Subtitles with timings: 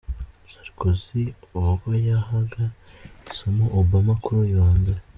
[0.51, 1.23] Sarkozy
[1.59, 2.63] ubwo yahaga
[3.29, 4.99] isomo Obama kuri uyu wa mbere.